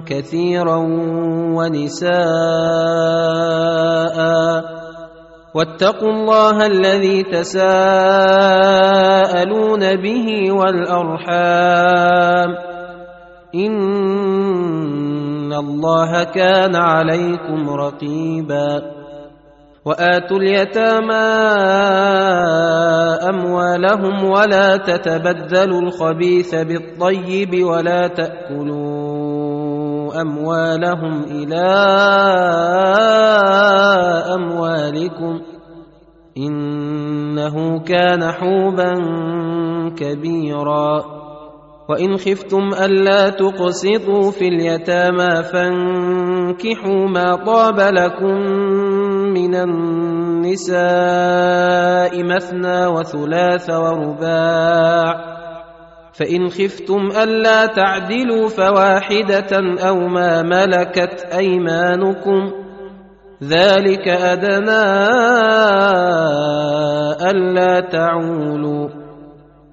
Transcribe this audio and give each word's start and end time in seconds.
كثيرا 0.00 0.76
ونساء. 1.56 2.16
واتقوا 5.54 6.10
الله 6.10 6.66
الذي 6.66 7.22
تساءلون 7.22 7.62
به 9.96 10.52
والأرحام. 10.52 12.50
إن 13.54 15.52
الله 15.52 16.24
كان 16.24 16.76
عليكم 16.76 17.70
رقيبا. 17.70 18.82
وآتوا 19.86 20.36
اليتامى 20.36 21.26
أموالهم 23.28 24.24
ولا 24.24 24.76
تتبدلوا 24.76 25.80
الخبيث 25.80 26.54
بالطيب 26.54 27.64
ولا 27.64 28.06
تاكلوا 28.06 28.95
أموالهم 30.20 31.24
إلى 31.24 31.66
أموالكم 34.34 35.40
إنه 36.36 37.78
كان 37.78 38.32
حوبا 38.32 38.92
كبيرا 39.96 41.04
وإن 41.88 42.16
خفتم 42.16 42.74
ألا 42.84 43.28
تقسطوا 43.28 44.30
في 44.30 44.48
اليتامى 44.48 45.42
فانكحوا 45.52 47.08
ما 47.08 47.36
طاب 47.36 47.80
لكم 47.80 48.36
من 49.34 49.54
النساء 49.54 50.82
مثنى 52.24 52.86
وثلاث 52.86 53.70
ورباع 53.70 55.35
فإن 56.18 56.48
خفتم 56.48 57.08
ألا 57.22 57.66
تعدلوا 57.66 58.48
فواحدة 58.48 59.56
أو 59.88 60.08
ما 60.08 60.42
ملكت 60.42 61.24
أيمانكم 61.38 62.52
ذلك 63.42 64.08
أدنى 64.08 64.86
ألا 67.30 67.80
تعولوا 67.80 68.88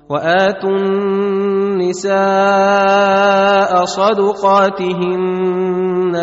وآتوا 0.09 0.77
النساء 0.77 2.13
صدقاتهن 3.85 5.31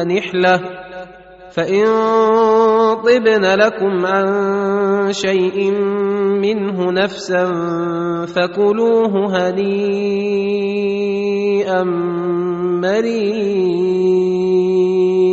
نحلة 0.08 0.79
فان 1.50 1.86
طبن 3.04 3.44
لكم 3.44 4.06
عن 4.06 4.28
شيء 5.12 5.70
منه 6.40 6.92
نفسا 6.92 7.44
فكلوه 8.26 9.12
هنيئا 9.36 10.70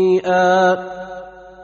مريئا 0.07 0.96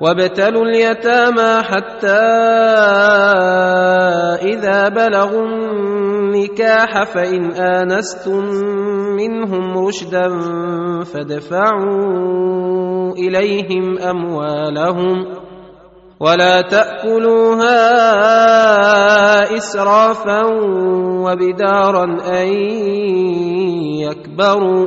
وابتلوا 0.00 0.62
اليتامى 0.62 1.62
حتى 1.62 2.22
إذا 4.52 4.88
بلغوا 4.88 5.42
النكاح 5.42 7.04
فإن 7.04 7.52
آنستم 7.52 8.44
منهم 9.16 9.86
رشدا 9.86 10.28
فادفعوا 11.04 12.26
إليهم 13.12 13.98
أموالهم 13.98 15.26
ولا 16.20 16.60
تأكلوها 16.60 17.76
إسرافا 19.56 20.42
وبدارا 21.24 22.04
أن 22.42 22.48
يكبروا 24.00 24.86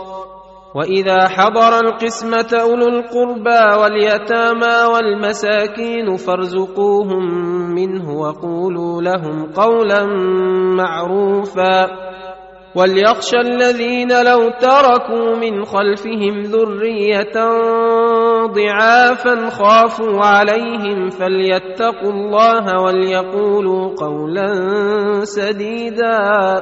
واذا 0.75 1.27
حضر 1.27 1.79
القسمه 1.79 2.61
اولو 2.61 2.87
القربى 2.87 3.81
واليتامى 3.81 4.93
والمساكين 4.93 6.15
فارزقوهم 6.15 7.23
منه 7.75 8.11
وقولوا 8.19 9.01
لهم 9.01 9.51
قولا 9.51 10.05
معروفا 10.75 11.87
وليخشى 12.75 13.37
الذين 13.37 14.25
لو 14.25 14.49
تركوا 14.49 15.35
من 15.35 15.65
خلفهم 15.65 16.41
ذريه 16.41 17.33
ضعافا 18.45 19.49
خافوا 19.49 20.25
عليهم 20.25 21.09
فليتقوا 21.09 22.11
الله 22.11 22.81
وليقولوا 22.83 23.95
قولا 23.97 24.53
سديدا 25.23 26.61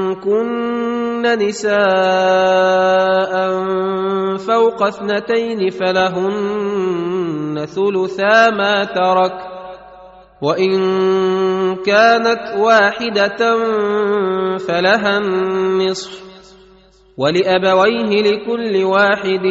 كن 0.15 1.21
نساء 1.21 1.71
فوق 4.37 4.83
اثنتين 4.83 5.69
فلهن 5.69 7.65
ثلثا 7.65 8.49
ما 8.49 8.83
ترك 8.83 9.33
وان 10.41 10.71
كانت 11.75 12.57
واحدة 12.57 13.57
فلها 14.57 15.17
النصف 15.17 16.21
ولابويه 17.17 18.21
لكل 18.21 18.83
واحد 18.83 19.45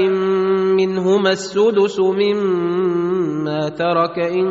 منهما 0.76 1.30
السدس 1.30 2.00
مما 2.00 3.68
ترك 3.68 4.18
ان 4.18 4.48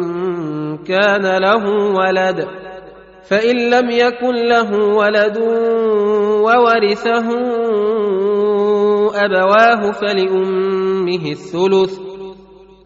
كان 0.77 1.37
له 1.41 1.65
ولد 1.95 2.68
فإن 3.29 3.55
لم 3.69 3.89
يكن 3.89 4.35
له 4.49 4.95
ولد 4.95 5.37
وورثه 6.43 7.27
أبواه 9.15 9.91
فلأمه 9.91 11.31
الثلث 11.31 11.99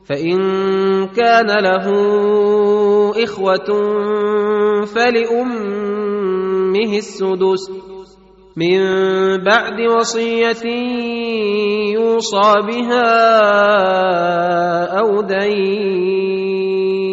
فإن 0.10 0.38
كان 1.08 1.48
له 1.64 1.88
إخوة 3.24 3.70
فلأمه 4.86 6.02
السدس. 6.98 7.72
من 8.56 8.80
بعد 9.44 9.82
وصية 9.98 10.66
يوصى 11.94 12.54
بها 12.68 13.10
أو 15.00 15.22
دين. 15.22 17.13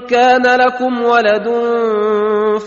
كان 0.00 0.60
لكم 0.60 1.02
ولد 1.02 1.48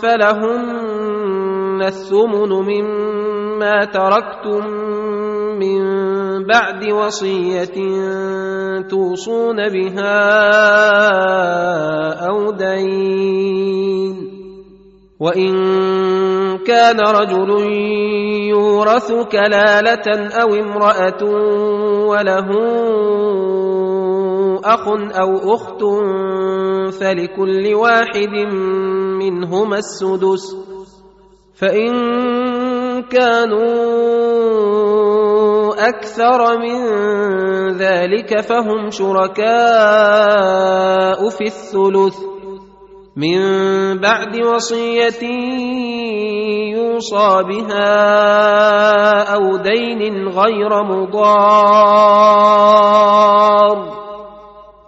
فلهن 0.02 1.82
الثمن 1.82 2.48
مما 2.48 3.84
تركتم 3.84 4.66
من 5.58 5.82
بعد 6.46 6.84
وصية 6.92 7.76
توصون 8.88 9.68
بها 9.68 10.18
أو 12.28 12.50
دين. 12.50 14.32
وإن 15.20 15.54
كان 16.66 17.00
رجل 17.00 17.50
يورث 18.50 19.12
كلالة 19.12 20.06
أو 20.42 20.54
امرأة 20.54 21.22
وله 22.10 22.48
أخ 24.64 24.88
أو 25.20 25.54
أخت 25.54 25.82
فلكل 27.00 27.74
واحد 27.74 28.34
منهما 29.18 29.76
السدس 29.78 30.56
فإن 31.54 31.92
كانوا 33.02 33.72
أكثر 35.88 36.58
من 36.58 36.78
ذلك 37.76 38.40
فهم 38.40 38.90
شركاء 38.90 39.48
في 41.28 41.44
الثلث 41.44 42.16
من 43.16 43.38
بعد 44.00 44.36
وصية 44.46 45.22
يوصى 46.72 47.42
بها 47.42 47.92
أو 49.34 49.56
دين 49.56 50.28
غير 50.28 50.82
مضار 50.82 52.02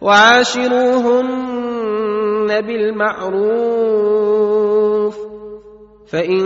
وعاشروهن 0.00 1.48
بالمعروف 2.60 4.28
فإن 6.12 6.44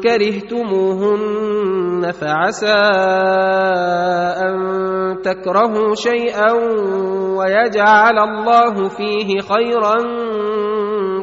كرهتموهن 0.00 1.44
فعسى 2.12 2.80
أن 4.46 4.54
تكرهوا 5.22 5.94
شيئا 5.94 6.52
ويجعل 7.38 8.18
الله 8.18 8.88
فيه 8.88 9.40
خيرا 9.40 9.94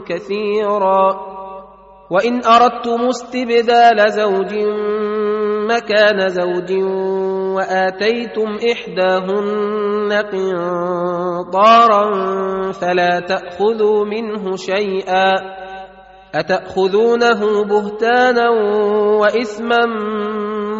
كثيرا 0.07 1.31
وإن 2.11 2.45
أردتم 2.45 3.01
استبدال 3.09 4.11
زوج 4.11 4.53
مكان 5.69 6.29
زوج 6.29 6.71
وآتيتم 7.55 8.57
إحداهن 8.71 10.13
قنطارا 10.31 12.03
فلا 12.71 13.19
تأخذوا 13.19 14.05
منه 14.05 14.55
شيئا 14.55 15.31
أتأخذونه 16.35 17.63
بهتانا 17.63 18.49
وإثما 19.19 19.85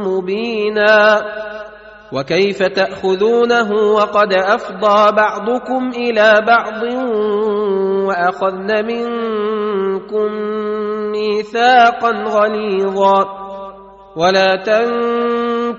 مبينا 0.05 1.21
وكيف 2.11 2.63
تأخذونه 2.63 3.71
وقد 3.71 4.33
أفضى 4.33 5.11
بعضكم 5.15 5.89
إلى 5.95 6.41
بعض 6.47 6.83
وأخذن 8.07 8.85
منكم 8.85 10.31
ميثاقا 11.11 12.11
غليظا 12.11 13.41
ولا 14.15 14.55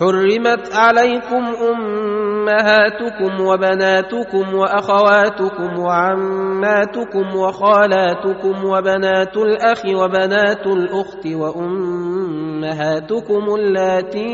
حرمت 0.00 0.72
عليكم 0.74 1.44
أمهاتكم 1.70 3.40
وبناتكم 3.40 4.54
وأخواتكم 4.54 5.78
وعماتكم 5.78 7.36
وخالاتكم 7.36 8.64
وبنات 8.64 9.36
الأخ 9.36 9.84
وبنات 9.94 10.66
الأخت 10.66 11.26
وأمهاتكم 11.26 12.74
اللاتي 13.54 14.30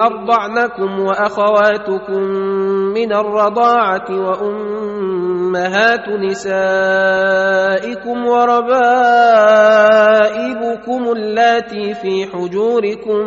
أرضعنكم 0.00 1.00
وأخواتكم 1.00 2.22
من 2.94 3.12
الرضاعة 3.12 4.10
وامهات 5.56 6.08
نسائكم 6.08 6.56
وربائبكم 8.26 8.72
اللاتي 11.12 11.94
في 11.94 12.26
حجوركم 12.26 13.26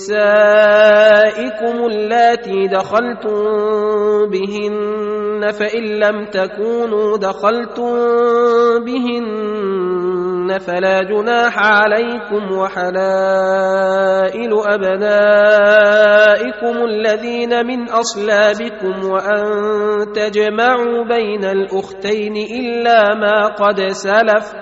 نسائكم 0.00 1.76
اللاتي 1.86 2.66
دخلتم 2.66 3.44
بهن 4.32 5.50
فإن 5.52 5.84
لم 5.84 6.24
تكونوا 6.24 7.16
دخلتم 7.16 7.94
بهن 8.84 10.58
فلا 10.58 11.00
جناح 11.02 11.58
عليكم 11.58 12.58
وحلائل 12.58 12.90
أبنائكم 14.74 16.04
الذين 16.84 17.66
من 17.66 17.88
أصلابكم 17.90 19.10
وأن 19.10 19.44
تجمعوا 20.12 21.04
بين 21.04 21.44
الأختين 21.44 22.36
إلا 22.36 23.14
ما 23.14 23.46
قد 23.46 23.80
سلف 23.80 24.54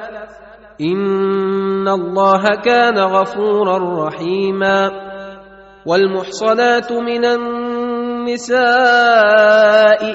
إن 0.80 1.88
الله 1.88 2.44
كان 2.64 2.98
غفورا 2.98 4.06
رحيما 4.06 5.07
والمحصنات 5.88 6.92
من 6.92 7.24
النساء 7.24 8.60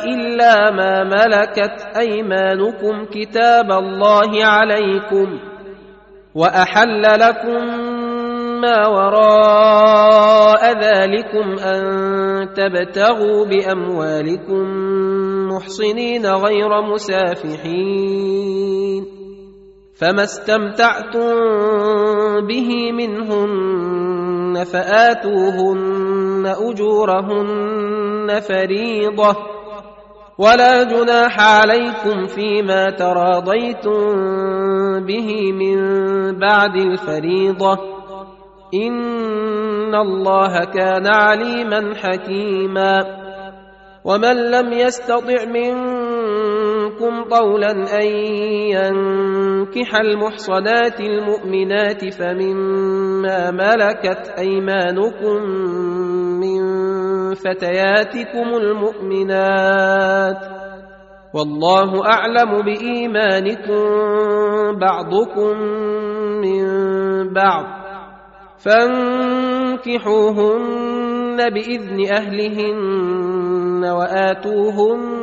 إلا 0.06 0.72
ما 0.72 1.04
ملكت 1.04 1.98
أيمانكم 1.98 3.06
كتاب 3.06 3.72
الله 3.72 4.46
عليكم 4.46 5.40
وأحل 6.36 7.02
لكم 7.02 7.94
ما 8.62 8.88
وراء 8.88 10.64
ذلكم 10.80 11.60
أن 11.60 11.84
تبتغوا 12.54 13.46
بأموالكم 13.46 14.66
محصنين 15.48 16.26
غير 16.26 16.82
مسافحين 16.94 18.44
فما 19.96 20.24
استمتعتم 20.24 21.34
به 22.48 22.92
منهن 22.92 24.43
فأتوهن 24.64 26.46
أجورهن 26.46 28.40
فريضة. 28.40 29.36
ولا 30.38 30.84
جناح 30.84 31.40
عليكم 31.40 32.26
فيما 32.26 32.90
تراضيتم 32.90 34.02
به 35.06 35.52
من 35.52 35.80
بعد 36.40 36.76
الفريضة. 36.76 37.78
إن 38.74 39.96
الله 39.96 40.66
كان 40.66 41.08
عليما 41.08 41.96
حكيما. 41.96 43.24
ومن 44.06 44.52
لم 44.52 44.74
يستطع 44.74 45.46
منكم 45.46 46.03
طولا 47.30 47.72
ان 47.72 48.08
ينكح 48.76 49.96
المحصنات 49.96 51.00
المؤمنات 51.00 52.14
فمما 52.14 53.52
ملكت 53.52 54.34
ايمانكم 54.38 55.44
من 56.40 56.64
فتياتكم 57.34 58.48
المؤمنات 58.58 60.38
والله 61.34 62.06
اعلم 62.06 62.62
بايمانكم 62.62 63.84
بعضكم 64.80 65.58
من 66.42 66.64
بعض 67.34 67.66
فانكحوهن 68.66 70.14
باذن 71.50 72.00
اهلهن 72.14 73.86
واتوهن 73.86 75.23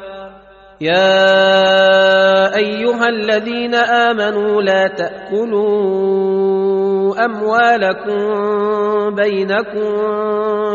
يا 0.81 2.55
أيها 2.55 3.09
الذين 3.09 3.75
آمنوا 3.75 4.61
لا 4.61 4.87
تأكلوا 4.87 6.01
أموالكم 7.25 8.25
بينكم 9.15 9.91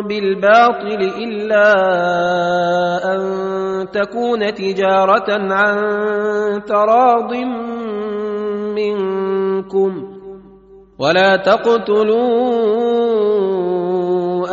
بالباطل 0.09 1.01
إلا 1.23 1.73
أن 3.15 3.21
تكون 3.93 4.55
تجارة 4.55 5.53
عن 5.53 5.77
تراض 6.65 7.35
منكم 8.79 9.93
ولا 10.99 11.37
تقتلوا 11.37 12.87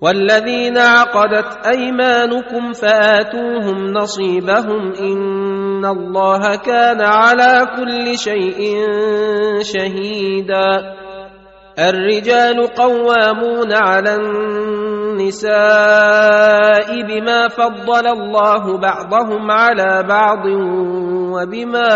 والذين 0.00 0.78
عقدت 0.78 1.66
أيمانكم 1.66 2.72
فآتوهم 2.72 3.92
نصيبهم 3.92 4.92
إن 5.00 5.84
الله 5.84 6.56
كان 6.56 7.00
على 7.00 7.66
كل 7.76 8.18
شيء 8.18 8.84
شهيدا. 9.60 10.96
الرجال 11.78 12.66
قوامون 12.66 13.72
على 13.72 14.14
النساء 14.14 15.56
بما 17.02 17.48
فضل 17.48 18.06
الله 18.06 18.78
بعضهم 18.78 19.50
على 19.50 20.04
بعض 20.08 20.46
وبما 21.36 21.88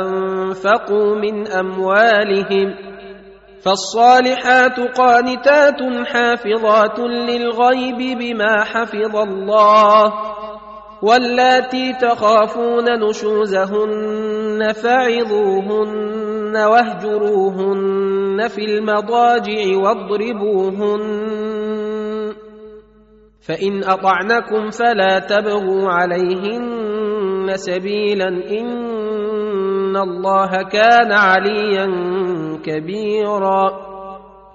أنفقوا 0.00 1.16
من 1.16 1.48
أموالهم 1.48 2.74
فالصالحات 3.66 4.80
قانتات 4.80 5.80
حافظات 6.06 6.98
للغيب 6.98 8.18
بما 8.18 8.64
حفظ 8.64 9.16
الله 9.16 10.12
واللاتي 11.02 11.92
تخافون 11.92 12.84
نشوزهن 13.08 14.72
فعظوهن 14.72 16.56
واهجروهن 16.56 18.48
في 18.48 18.64
المضاجع 18.64 19.76
واضربوهن 19.76 21.02
فإن 23.48 23.84
أطعنكم 23.84 24.70
فلا 24.70 25.18
تبغوا 25.18 25.90
عليهن 25.90 27.56
سبيلا 27.56 28.28
إن 28.28 29.96
الله 29.96 30.62
كان 30.62 31.12
عليا 31.12 31.86
كبيرا. 32.66 33.96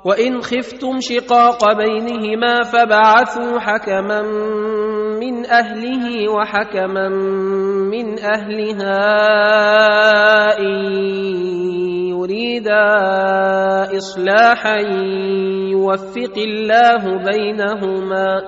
وإن 0.05 0.41
خفتم 0.41 0.99
شقاق 0.99 1.73
بينهما 1.77 2.61
فبعثوا 2.63 3.59
حكما 3.59 4.21
من 5.19 5.45
أهله 5.45 6.31
وحكما 6.31 7.09
من 7.89 8.19
أهلها 8.19 8.99
إن 10.59 10.93
يريدا 12.09 12.87
إصلاحا 13.97 14.77
يوفق 15.71 16.37
الله 16.37 17.03
بينهما. 17.31 18.41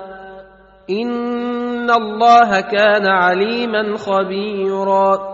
إن 0.90 1.90
الله 1.90 2.60
كان 2.60 3.06
عليما 3.06 3.96
خبيرا. 3.96 5.33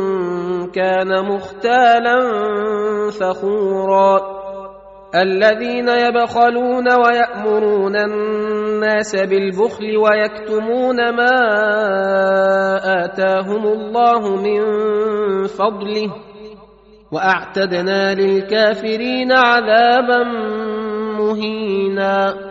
كان 0.75 1.25
مختالا 1.25 2.19
فخورا. 3.19 4.41
الذين 5.15 5.89
يبخلون 5.89 6.87
ويأمرون 6.93 7.95
الناس 7.95 9.15
بالبخل 9.15 9.97
ويكتمون 9.97 11.15
ما 11.15 11.35
آتاهم 13.03 13.67
الله 13.67 14.35
من 14.35 14.61
فضله 15.47 16.15
وأعتدنا 17.11 18.13
للكافرين 18.13 19.31
عذابا 19.31 20.23
مهينا. 21.19 22.50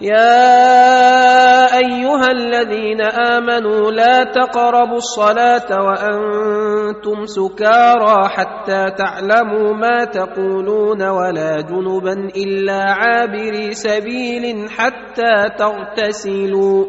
يا 0.00 1.76
أيها 1.78 2.30
الذين 2.30 3.00
آمنوا 3.00 3.90
لا 3.90 4.24
تقربوا 4.24 4.96
الصلاة 4.96 5.68
وأنتم 5.70 7.24
سكارى 7.24 8.28
حتى 8.28 8.84
تعلموا 8.98 9.72
ما 9.72 10.04
تقولون 10.04 11.02
ولا 11.02 11.60
جنبا 11.60 12.12
إلا 12.36 12.82
عابري 12.84 13.72
سبيل 13.74 14.70
حتى 14.70 15.48
تغتسلوا 15.58 16.84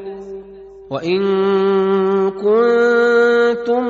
وإن 0.90 1.22
كنتم 2.32 3.86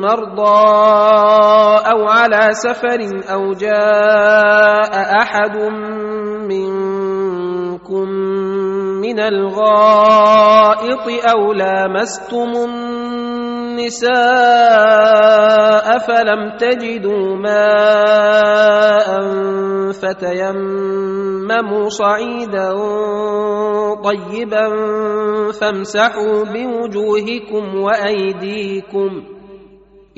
مرضى 0.00 0.76
أو 1.92 2.08
على 2.08 2.48
سفر 2.52 3.00
أو 3.32 3.52
جاء 3.52 5.22
أحد 5.22 5.56
منكم 7.90 8.08
من 9.00 9.20
الغائط 9.20 11.06
أو 11.30 11.52
لامستم 11.52 12.52
النساء 12.68 14.08
فلم 15.98 16.56
تجدوا 16.58 17.36
ماء 17.36 19.08
فتيمموا 19.92 21.88
صعيدا 21.88 22.72
طيبا 24.04 24.66
فامسحوا 25.60 26.44
بوجوهكم 26.44 27.80
وايديكم 27.80 29.22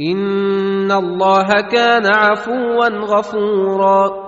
ان 0.01 0.93
الله 0.93 1.49
كان 1.73 2.07
عفوا 2.07 2.89
غفورا 2.89 4.28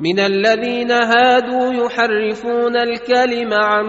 من 0.00 0.20
الذين 0.20 0.90
هادوا 0.90 1.72
يحرفون 1.72 2.76
الكلم 2.76 3.52
عن 3.52 3.84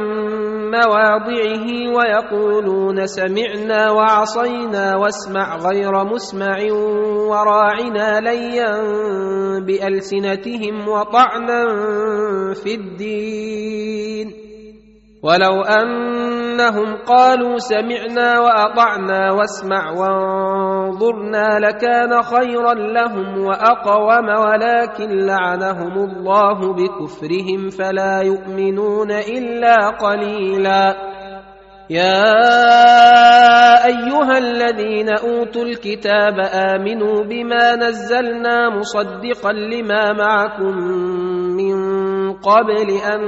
مواضعه 0.71 1.67
ويقولون 1.95 3.07
سمعنا 3.07 3.91
وعصينا 3.91 4.95
واسمع 4.95 5.57
غير 5.57 6.03
مسمع 6.03 6.57
وراعنا 7.29 8.19
ليا 8.19 8.71
بألسنتهم 9.59 10.87
وطعنا 10.87 11.65
في 12.63 12.75
الدين. 12.75 14.46
ولو 15.27 15.61
أنهم 15.61 16.95
قالوا 17.07 17.57
سمعنا 17.57 18.39
وأطعنا 18.39 19.31
واسمع 19.31 19.91
وانظرنا 19.91 21.59
لكان 21.59 22.21
خيرا 22.21 22.73
لهم 22.73 23.45
وأقوم 23.45 24.27
ولكن 24.29 25.09
لعنهم 25.25 25.93
الله 25.93 26.73
بكفرهم 26.73 27.69
فلا 27.69 28.21
يؤمنون 28.21 29.11
إلا 29.11 29.89
قليلا. 29.89 30.95
يا 31.89 32.25
أيها 33.85 34.37
الذين 34.37 35.09
أوتوا 35.09 35.63
الكتاب 35.63 36.39
آمنوا 36.53 37.23
بما 37.23 37.75
نزلنا 37.75 38.69
مصدقا 38.69 39.51
لما 39.51 40.13
معكم 40.13 40.75
قبل 42.43 42.89
أن 43.13 43.21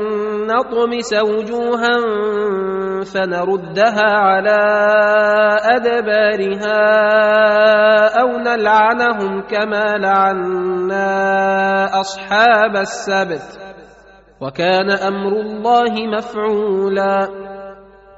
نطمس 0.47 1.13
وجوها 1.13 1.97
فنردها 3.13 4.09
على 4.09 4.61
أدبارها 5.61 6.81
أو 8.21 8.27
نلعنهم 8.27 9.41
كما 9.41 9.97
لعنا 9.97 11.09
أصحاب 11.99 12.75
السبت. 12.75 13.59
وكان 14.41 14.89
أمر 14.91 15.41
الله 15.41 16.07
مفعولا. 16.17 17.29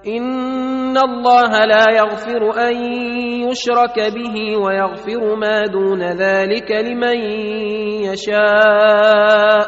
إن 0.07 0.97
الله 0.97 1.65
لا 1.65 1.85
يغفر 1.97 2.67
أن 2.67 2.75
يشرك 3.49 3.95
به 3.95 4.57
ويغفر 4.57 5.35
ما 5.35 5.65
دون 5.65 6.03
ذلك 6.03 6.71
لمن 6.71 7.17
يشاء. 8.09 9.67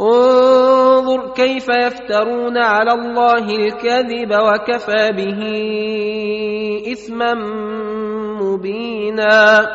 انظر 0.00 1.32
كيف 1.32 1.68
يفترون 1.68 2.58
على 2.58 2.92
الله 2.92 3.56
الكذب 3.56 4.30
وكفى 4.32 5.12
به 5.12 5.40
إثما 6.92 7.34
مبينا. 8.42 9.66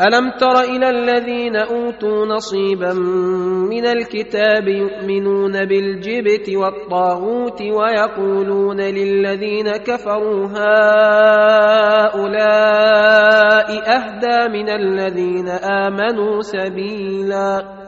ألم 0.00 0.30
تر 0.30 0.60
إلى 0.60 0.90
الذين 0.90 1.56
أوتوا 1.56 2.26
نصيبا 2.26 2.92
من 3.70 3.86
الكتاب 3.86 4.68
يؤمنون 4.68 5.64
بالجبت 5.64 6.50
والطاغوت 6.56 7.62
ويقولون 7.62 8.80
للذين 8.80 9.70
كفروا 9.70 10.46
هؤلاء 10.46 11.78
أهدى 13.96 14.48
من 14.58 14.68
الذين 14.70 15.48
آمنوا 15.48 16.40
سبيلا. 16.40 17.87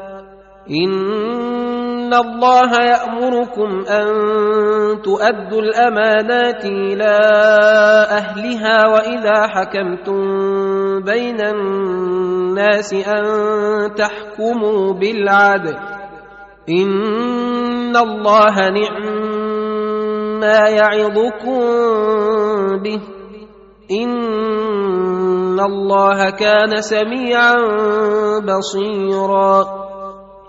ان 0.69 2.13
الله 2.13 2.71
يامركم 2.83 3.85
ان 3.89 4.07
تؤدوا 5.01 5.61
الامانات 5.61 6.65
إلى 6.65 7.17
اهلها 8.09 8.87
واذا 8.87 9.47
حكمتم 9.47 10.21
بين 11.03 11.41
الناس 11.41 12.93
ان 12.93 13.23
تحكموا 13.95 14.93
بالعدل 14.93 15.75
ان 16.69 17.97
الله 17.97 18.55
نعم 18.69 19.31
ما 20.39 20.69
يعظكم 20.69 21.59
به 22.83 23.01
ان 23.91 25.59
الله 25.59 26.29
كان 26.29 26.81
سميعا 26.81 27.55
بصيرا 28.39 29.81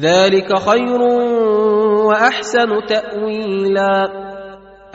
ذلك 0.00 0.58
خير 0.58 1.00
وأحسن 2.06 2.86
تأويلا. 2.88 4.24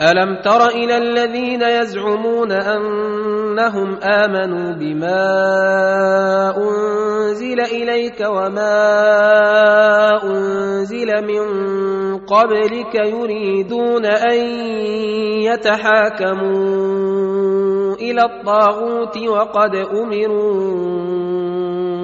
ألم 0.00 0.40
تر 0.42 0.66
إلى 0.68 0.96
الذين 0.98 1.62
يزعمون 1.62 2.52
أنهم 2.52 3.98
آمنوا 4.02 4.72
بما 4.72 5.20
أنزل 6.56 7.60
إليك 7.60 8.20
وما 8.20 8.80
أنزل 10.24 11.06
من 11.26 11.44
قبلك 12.18 12.94
يريدون 12.94 14.06
أن 14.06 14.38
يتحاكموا 15.44 16.60
إلى 17.94 18.22
الطاغوت 18.24 19.18
وقد 19.28 19.74
أمروا 19.74 21.39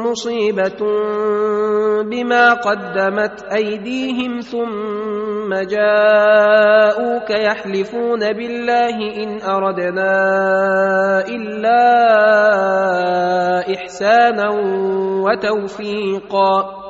مصيبه 0.00 0.80
بما 2.02 2.52
قدمت 2.52 3.42
ايديهم 3.42 4.40
ثم 4.40 5.54
جاءوك 5.54 7.30
يحلفون 7.30 8.32
بالله 8.32 8.96
ان 9.22 9.42
اردنا 9.42 10.12
الا 11.28 11.82
احسانا 13.74 14.48
وتوفيقا 15.24 16.89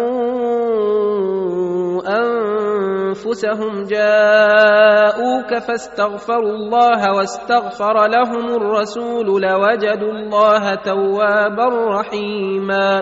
أنفسهم 3.31 3.83
جاءوك 3.87 5.63
فاستغفروا 5.67 6.55
الله 6.55 7.15
واستغفر 7.15 8.07
لهم 8.07 8.55
الرسول 8.55 9.41
لوجدوا 9.41 10.11
الله 10.11 10.75
توابا 10.75 11.67
رحيما. 11.99 13.01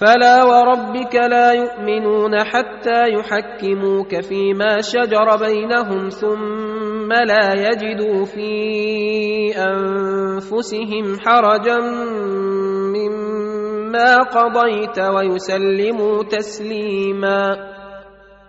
فلا 0.00 0.44
وربك 0.44 1.14
لا 1.14 1.52
يؤمنون 1.52 2.44
حتى 2.44 3.08
يحكموك 3.08 4.20
فيما 4.20 4.80
شجر 4.80 5.36
بينهم 5.40 6.08
ثم 6.08 7.12
لا 7.12 7.54
يجدوا 7.54 8.24
في 8.24 8.52
أنفسهم 9.58 11.20
حرجا 11.20 11.78
مما 12.96 14.16
قضيت 14.22 14.98
ويسلموا 14.98 16.22
تسليما. 16.22 17.75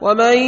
ومن 0.00 0.38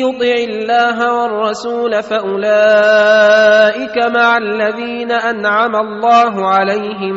يطع 0.00 0.34
الله 0.48 1.14
والرسول 1.14 2.02
فاولئك 2.02 3.96
مع 4.14 4.36
الذين 4.36 5.12
انعم 5.12 5.76
الله 5.76 6.46
عليهم 6.48 7.16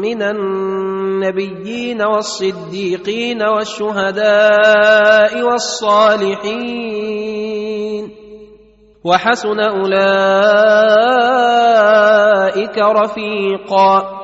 من 0.00 0.22
النبيين 0.22 2.02
والصديقين 2.02 3.42
والشهداء 3.42 5.42
والصالحين 5.42 6.86
وحسن 9.04 9.60
اولئك 9.60 9.96
رفيقا 12.78 14.16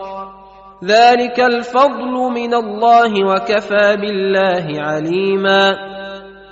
ذلك 0.85 1.41
الفضل 1.41 2.31
من 2.35 2.55
الله 2.55 3.25
وكفى 3.27 3.97
بالله 3.97 4.83
عليما 4.83 5.92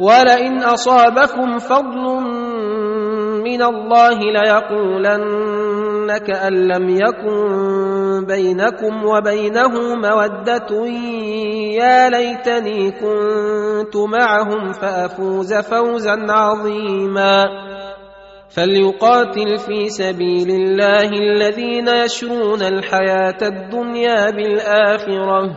ولئن 0.00 0.62
أصابكم 0.62 1.58
فضل 1.58 2.04
من 3.44 3.62
الله 3.62 4.18
ليقولن 4.18 6.18
كأن 6.18 6.52
لم 6.52 6.88
يكن 6.88 8.26
بينكم 8.26 9.04
وبينه 9.04 9.94
مودة 9.94 10.86
يا 11.80 12.10
ليتني 12.10 12.90
كنت 12.90 13.96
معهم 13.96 14.72
فأفوز 14.72 15.54
فوزا 15.54 16.16
عظيما 16.28 17.44
فليقاتل 18.48 19.58
في 19.58 19.88
سبيل 19.88 20.50
الله 20.50 21.08
الذين 21.08 21.88
يشرون 21.88 22.62
الحياة 22.62 23.38
الدنيا 23.42 24.30
بالآخرة 24.30 25.56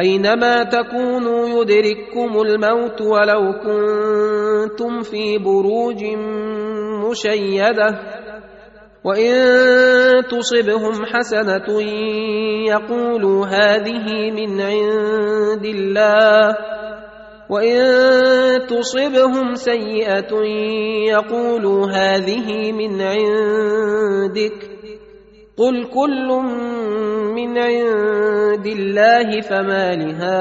أينما 0.00 0.62
تكونوا 0.62 1.48
يدرككم 1.48 2.40
الموت 2.40 3.00
ولو 3.00 3.52
كنتم 3.52 5.02
في 5.02 5.38
بروج 5.38 6.04
مشيدة 7.10 7.98
وإن 9.04 9.34
تصبهم 10.30 10.92
حسنة 11.04 11.80
يقولوا 12.68 13.46
هذه 13.46 14.30
من 14.30 14.60
عند 14.60 15.64
الله 15.64 16.56
وإن 17.50 17.82
تصبهم 18.66 19.54
سيئة 19.54 20.32
يقولوا 21.08 21.86
هذه 21.86 22.72
من 22.72 23.00
عندك 23.00 24.77
قل 25.58 25.84
كل 25.94 26.28
من 27.34 27.58
عند 27.58 28.66
الله 28.66 29.40
فما 29.40 29.94
لهؤلاء 29.94 30.38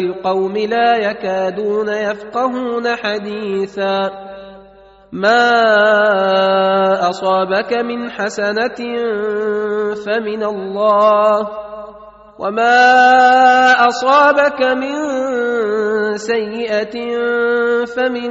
القوم 0.00 0.56
لا 0.56 0.96
يكادون 0.96 1.88
يفقهون 1.88 2.96
حديثا 2.96 4.10
ما 5.12 5.50
اصابك 7.10 7.72
من 7.72 8.10
حسنه 8.10 8.76
فمن 10.06 10.42
الله 10.42 11.48
وما 12.38 12.78
اصابك 13.88 14.62
من 14.62 14.94
سيئه 16.16 16.96
فمن 17.96 18.30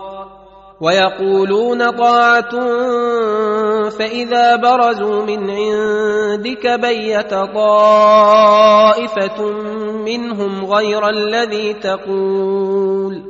ويقولون 0.81 1.89
طاعة 1.89 2.51
فإذا 3.89 4.55
برزوا 4.55 5.25
من 5.25 5.49
عندك 5.49 6.67
بيت 6.67 7.33
طائفة 7.33 9.41
منهم 10.05 10.65
غير 10.65 11.09
الذي 11.09 11.73
تقول. 11.73 13.21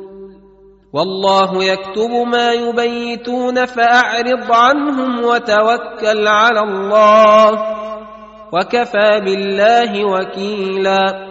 والله 0.94 1.64
يكتب 1.64 2.12
ما 2.32 2.54
يبيتون 2.54 3.66
فأعرض 3.66 4.52
عنهم 4.52 5.26
وتوكل 5.26 6.28
على 6.28 6.60
الله 6.60 7.52
وكفى 8.54 9.22
بالله 9.26 10.06
وكيلا. 10.06 11.31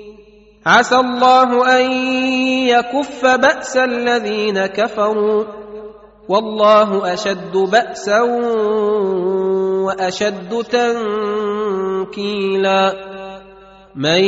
عسى 0.65 0.95
الله 0.95 1.79
أن 1.79 1.91
يكف 2.67 3.25
بأس 3.25 3.77
الذين 3.77 4.65
كفروا. 4.65 5.43
والله 6.29 7.13
أشد 7.13 7.57
بأسا 7.57 8.21
وأشد 9.81 10.63
تنكيلا. 12.09 12.93
من 13.95 14.23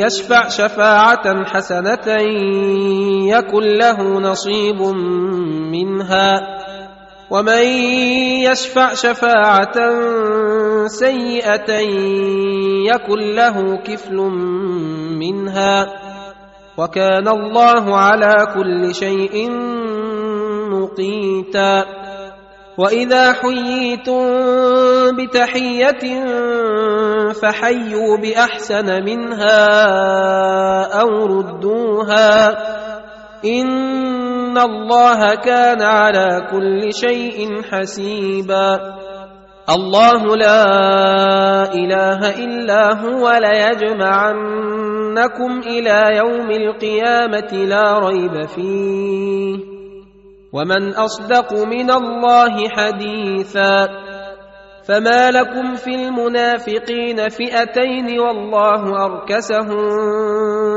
يشفع 0.00 0.48
شفاعة 0.48 1.44
حسنة 1.44 2.16
يكن 3.28 3.62
له 3.62 4.20
نصيب 4.20 4.82
منها. 5.72 6.58
ومن 7.30 7.64
يشفع 8.44 8.94
شفاعة 8.94 9.76
سيئة 10.86 11.72
يكن 12.88 13.20
له 13.34 13.76
كفل 13.76 14.16
منها 15.18 15.86
وكان 16.78 17.28
الله 17.28 17.96
على 17.96 18.34
كل 18.54 18.94
شيء 18.94 19.50
مقيتا. 20.70 21.84
وإذا 22.78 23.32
حييتم 23.32 24.22
بتحية 25.18 26.04
فحيوا 27.32 28.16
بأحسن 28.16 29.04
منها 29.04 29.66
أو 31.00 31.08
ردوها. 31.26 32.56
إن 33.44 34.58
الله 34.58 35.34
كان 35.34 35.82
على 35.82 36.46
كل 36.50 36.94
شيء 36.94 37.62
حسيبا. 37.70 38.78
الله 39.68 40.36
لا 40.36 40.64
إله 41.74 42.44
إلا 42.44 43.00
هو 43.04 43.30
ليجمعنكم 43.30 44.40
إلى 45.66 46.16
يوم 46.16 46.50
القيامة 46.50 47.52
لا 47.52 47.98
ريب 47.98 48.46
فيه. 48.46 49.58
ومن 50.52 50.94
أصدق 50.94 51.52
من 51.52 51.90
الله 51.90 52.68
حديثا 52.68 53.88
فما 54.88 55.30
لكم 55.30 55.74
في 55.74 55.94
المنافقين 55.94 57.28
فئتين 57.28 58.20
والله 58.20 59.04
أركسهم 59.04 59.84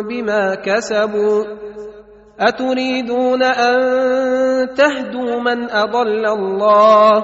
بما 0.10 0.56
كسبوا. 0.56 1.44
أتريدون 2.40 3.44
أن 3.44 3.80
تهدوا 4.76 5.40
من 5.40 5.72
أضل 5.72 6.26
الله 6.26 7.24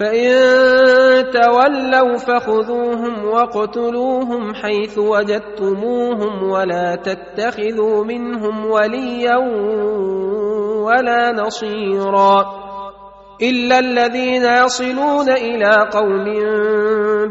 فان 0.00 1.30
تولوا 1.30 2.16
فخذوهم 2.16 3.24
واقتلوهم 3.24 4.54
حيث 4.54 4.98
وجدتموهم 4.98 6.50
ولا 6.50 6.96
تتخذوا 6.96 8.04
منهم 8.04 8.66
وليا 8.66 9.36
ولا 10.84 11.32
نصيرا 11.32 12.46
الا 13.42 13.78
الذين 13.78 14.44
يصلون 14.64 15.30
إلى 15.30 15.88
قوم 15.92 16.24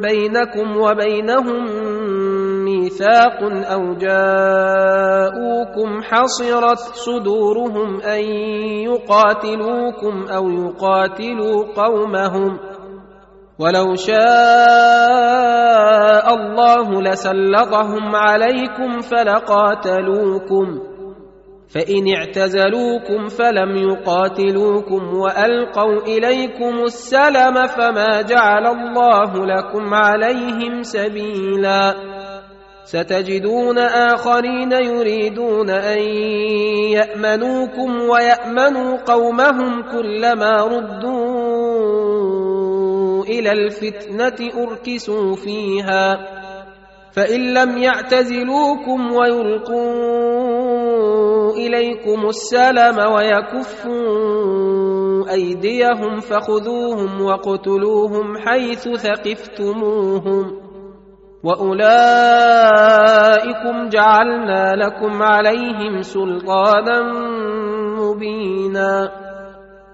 بينكم 0.02 0.78
وبينهم 0.78 1.66
ميثاق 2.90 3.40
أو 3.74 3.94
جاءوكم 3.94 5.90
حصرت 6.04 6.80
صدورهم 6.80 8.02
ان 8.02 8.24
يقاتلوكم 8.90 10.28
أو 10.36 10.50
يقاتلوا 10.50 11.66
قومهم 11.76 12.60
ولو 13.60 13.96
شاء 13.96 14.18
الله 16.34 17.02
لسلطهم 17.02 18.16
عليكم 18.16 19.00
فلقاتلوكم 19.00 20.80
فان 21.74 22.16
اعتزلوكم 22.16 23.26
فلم 23.28 23.76
يقاتلوكم 23.76 25.18
والقوا 25.18 26.02
اليكم 26.08 26.84
السلم 26.84 27.68
فما 27.68 28.22
جعل 28.22 28.68
الله 28.68 29.46
لكم 29.46 29.94
عليهم 29.94 30.82
سبيلا 30.82 31.96
ستجدون 32.90 33.78
آخرين 33.78 34.72
يريدون 34.72 35.70
أن 35.70 36.00
يأمنوكم 36.98 38.02
ويأمنوا 38.10 38.98
قومهم 38.98 39.82
كلما 39.92 40.64
ردوا 40.64 41.20
إلى 43.24 43.52
الفتنة 43.52 44.50
أركسوا 44.64 45.36
فيها 45.36 46.18
فإن 47.12 47.54
لم 47.54 47.78
يعتزلوكم 47.78 49.14
ويلقوا 49.14 50.30
إليكم 51.52 52.28
السلم 52.30 52.98
ويكفوا 53.14 54.00
أيديهم 55.32 56.20
فخذوهم 56.20 57.22
واقتلوهم 57.22 58.38
حيث 58.38 58.90
ثقفتموهم 58.90 60.69
واولئكم 61.44 61.80
جعلنا 63.90 64.76
لكم 64.76 65.24
عليهم 65.24 66.02
سلطانا 66.02 67.02
مبينا 68.00 69.12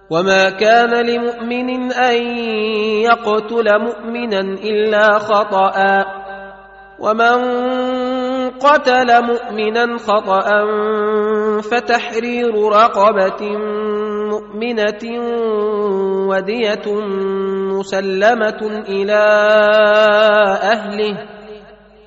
وما 0.09 0.49
كان 0.49 1.05
لمؤمن 1.05 1.91
ان 1.91 2.17
يقتل 3.03 3.79
مؤمنا 3.79 4.39
الا 4.39 5.19
خطأ 5.19 6.05
ومن 6.99 7.37
قتل 8.49 9.23
مؤمنا 9.25 9.97
خطأ 9.97 10.65
فتحرير 11.61 12.55
رقبة 12.71 13.57
مؤمنة 14.29 15.03
ودية 16.29 17.01
مسلمة 17.71 18.83
إلى 18.89 19.23
أهله 20.63 21.34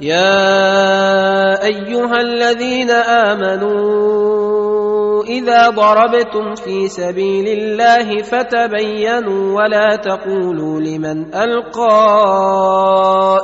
يا 0.00 1.64
أيها 1.64 2.20
الذين 2.20 2.90
آمنوا 2.90 4.26
إذا 5.24 5.68
ضربتم 5.68 6.54
في 6.54 6.88
سبيل 6.88 7.48
الله 7.48 8.22
فتبينوا 8.22 9.56
ولا 9.56 9.96
تقولوا 9.96 10.80
لمن 10.80 11.34
ألقى 11.34 11.98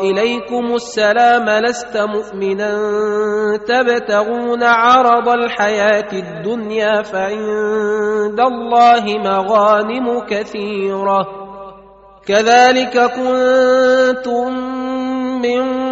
إليكم 0.00 0.74
السلام 0.74 1.48
لست 1.48 1.96
مؤمنا 1.96 2.76
تبتغون 3.68 4.62
عرض 4.62 5.28
الحياة 5.28 6.12
الدنيا 6.12 7.02
فعند 7.02 8.40
الله 8.40 9.04
مغانم 9.18 10.20
كثيرة 10.28 11.42
كذلك 12.26 12.98
كنتم 12.98 14.52
من 15.42 15.91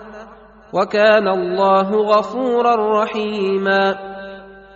وكان 0.73 1.27
الله 1.27 1.89
غفورا 1.91 3.03
رحيما. 3.03 3.95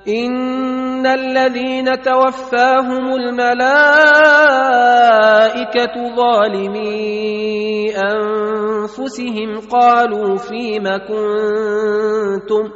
إن 0.07 1.05
الذين 1.07 2.01
توفاهم 2.01 3.15
الملائكة 3.15 3.75
ظالمي 6.15 7.15
أنفسهم 7.97 9.59
قالوا 9.71 10.35
فيم 10.37 10.83
كنتم؟ 10.83 12.69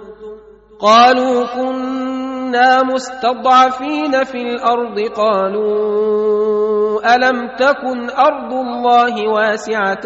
قالوا 0.81 1.45
كنا 1.55 2.28
مستضعفين 2.93 4.23
في 4.23 4.41
الأرض 4.41 4.99
قالوا 4.99 6.49
ألم 7.15 7.47
تكن 7.47 8.09
أرض 8.09 8.53
الله 8.53 9.27
واسعة 9.27 10.05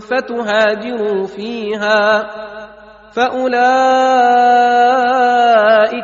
فتهاجروا 0.00 1.26
فيها 1.26 2.26
فأولئك 3.12 3.72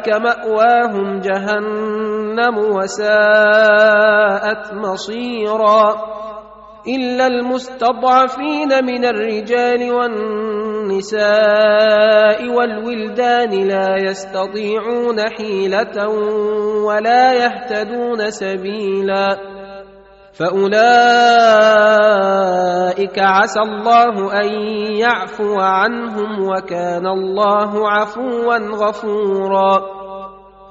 مأواهم 0.08 1.20
جهنم 1.20 2.58
وساءت 2.76 4.18
مصيرا 4.74 5.96
إلا 6.86 7.26
المستضعفين 7.26 8.84
من 8.84 9.04
الرجال 9.04 9.92
والنساء 9.92 11.18
والولدان 12.48 13.50
لا 13.68 13.96
يستطيعون 14.10 15.20
حيلة 15.20 16.08
ولا 16.84 17.32
يهتدون 17.34 18.30
سبيلا. 18.30 19.38
فأولئك 20.38 20.78
عسى 23.18 23.60
الله 23.60 24.40
أن 24.40 24.48
يعفو 24.96 25.60
عنهم 25.60 26.48
وكان 26.48 27.06
الله 27.06 27.90
عفوا 27.90 28.58
غفورا. 28.58 29.97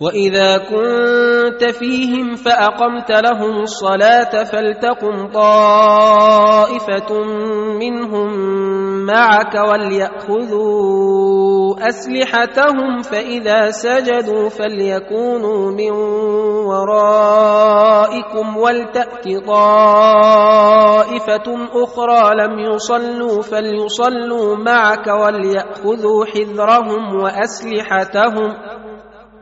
واذا 0.00 0.58
كنت 0.58 1.64
فيهم 1.70 2.34
فاقمت 2.34 3.10
لهم 3.10 3.62
الصلاه 3.62 4.44
فلتقم 4.44 5.26
طائفه 5.26 7.24
منهم 7.80 8.30
معك 9.06 9.54
ولياخذوا 9.54 11.00
اسلحتهم 11.88 13.02
فاذا 13.02 13.70
سجدوا 13.70 14.48
فليكونوا 14.48 15.70
من 15.70 15.90
ورائكم 16.70 18.56
ولتات 18.56 19.28
طائفه 19.46 20.66
أخرى 21.72 22.34
لم 22.34 22.58
يصلوا 22.58 23.42
فليصلوا 23.42 24.56
معك 24.56 25.06
ولياخذوا 25.06 26.24
حذرهم 26.24 27.14
واسلحتهم 27.22 28.56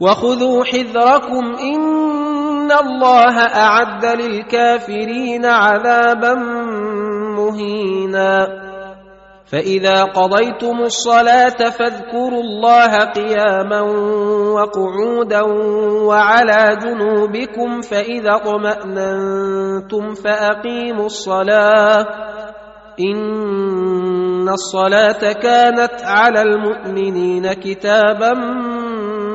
وخذوا 0.00 0.64
حذركم 0.64 1.44
إن 1.60 2.72
الله 2.72 3.36
أعد 3.38 4.04
للكافرين 4.04 5.46
عذابا 5.46 6.34
مهينا. 7.36 8.46
فإذا 9.52 10.02
قضيتم 10.02 10.78
الصلاة 10.82 11.70
فاذكروا 11.70 12.40
الله 12.40 12.98
قياما 12.98 13.80
وقعودا 14.54 15.42
وعلى 16.06 16.78
جنوبكم 16.82 17.80
فإذا 17.80 18.34
اطمأننتم 18.34 20.14
فأقيموا 20.14 21.06
الصلاة. 21.06 22.06
إن 23.00 24.48
الصلاة 24.48 25.32
كانت 25.32 25.94
على 26.04 26.42
المؤمنين 26.42 27.52
كتابا 27.52 28.32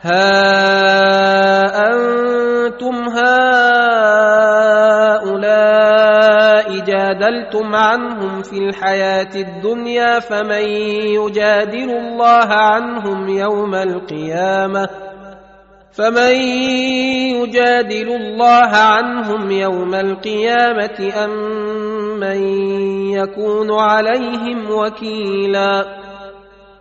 ها 0.00 1.88
أنتم 1.90 2.94
هؤلاء 3.08 3.48
جادلتم 6.84 7.74
عنهم 7.74 8.42
في 8.42 8.58
الحياة 8.58 9.34
الدنيا 9.34 10.20
فمن 10.20 10.68
يجادل 11.18 11.90
الله 11.90 12.46
عنهم 12.46 13.28
يوم 13.28 13.74
القيامة 13.74 14.88
فمن 15.92 16.34
يجادل 17.34 18.08
الله 18.08 18.76
عنهم 18.76 19.50
يوم 19.50 19.94
القيامة 19.94 21.12
أم 21.24 21.30
من 22.20 22.42
يكون 23.10 23.80
عليهم 23.80 24.70
وكيلا 24.70 25.84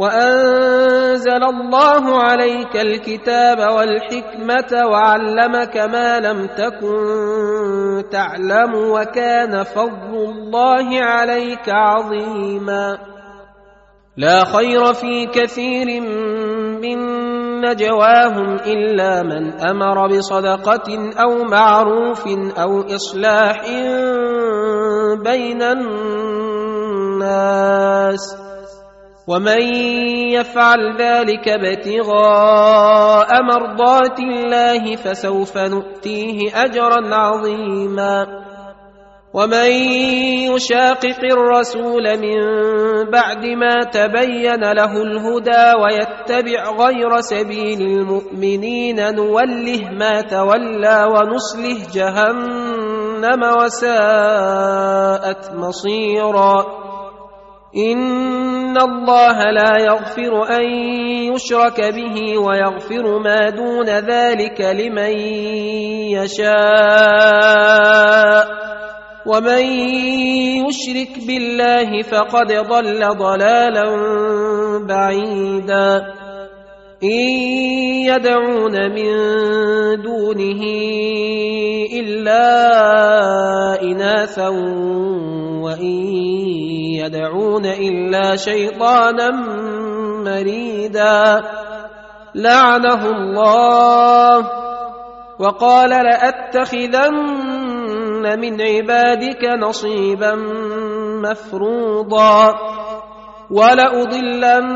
وأنزل 0.00 1.44
الله 1.44 2.22
عليك 2.22 2.76
الكتاب 2.76 3.58
والحكمة 3.58 4.86
وعلمك 4.86 5.76
ما 5.76 6.20
لم 6.20 6.46
تكن 6.46 8.08
تعلم 8.10 8.74
وكان 8.74 9.62
فضل 9.62 10.16
الله 10.16 11.04
عليك 11.04 11.68
عظيما. 11.68 12.98
لا 14.16 14.44
خير 14.44 14.94
في 14.94 15.26
كثير 15.26 16.00
من 16.80 17.20
نجواهم 17.60 18.54
إلا 18.54 19.22
من 19.22 19.60
أمر 19.60 20.08
بصدقة 20.08 21.12
أو 21.22 21.44
معروف 21.44 22.26
أو 22.58 22.80
إصلاح 22.80 23.60
بين 25.24 25.62
الناس. 27.12 27.40
ومن 29.26 29.62
يفعل 30.32 30.96
ذلك 30.98 31.48
ابتغاء 31.48 33.28
مرضات 33.42 34.18
الله 34.18 34.96
فسوف 34.96 35.58
نؤتيه 35.58 36.64
أجرا 36.64 37.14
عظيما. 37.14 38.26
ومن 39.34 39.70
يشاقق 40.50 41.20
الرسول 41.32 42.02
من 42.18 42.40
بعد 43.10 43.46
ما 43.46 43.80
تبين 43.92 44.72
له 44.72 45.02
الهدى 45.02 45.72
ويتبع 45.82 46.70
غير 46.86 47.20
سبيل 47.20 47.80
المؤمنين 47.80 49.14
نوله 49.14 49.90
ما 49.90 50.20
تولى 50.20 51.06
ونصله 51.14 51.78
جهنم 51.94 53.42
وساءت 53.62 55.54
مصيرا. 55.54 56.64
ان 58.70 58.78
الله 58.78 59.50
لا 59.50 59.78
يغفر 59.80 60.42
ان 60.50 60.64
يشرك 61.34 61.80
به 61.80 62.38
ويغفر 62.38 63.18
ما 63.18 63.50
دون 63.50 63.88
ذلك 63.88 64.60
لمن 64.60 65.18
يشاء 66.14 66.50
ومن 69.26 69.64
يشرك 70.66 71.26
بالله 71.26 72.02
فقد 72.02 72.52
ضل 72.52 73.08
ضلالا 73.18 73.84
بعيدا 74.88 76.02
ان 77.02 77.28
يدعون 78.06 78.90
من 78.94 79.12
دونه 80.02 80.62
إلا 82.00 83.82
إناثا 83.82 84.48
وإن 85.62 85.94
يدعون 87.04 87.66
إلا 87.66 88.36
شيطانا 88.36 89.30
مريدا. 90.24 91.40
لعنه 92.34 93.10
الله 93.10 94.50
وقال 95.38 95.90
لأتخذن 95.90 97.14
من 98.40 98.60
عبادك 98.60 99.44
نصيبا 99.44 100.34
مفروضا. 101.24 102.54
ولأضلنهم 103.50 104.74